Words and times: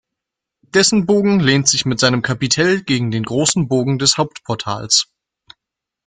Dessen 0.73 1.05
Bogen 1.05 1.39
lehnt 1.39 1.67
sich 1.67 1.85
mit 1.85 1.99
seinem 1.99 2.23
Kapitell 2.23 2.81
gegen 2.81 3.11
den 3.11 3.21
großen 3.21 3.67
Bogen 3.67 3.99
des 3.99 4.17
Hauptportals. 4.17 5.11